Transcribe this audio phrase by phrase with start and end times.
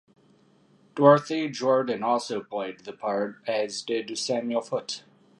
[0.95, 5.03] Dorothea Jordan also played the part as did Samuel Foote.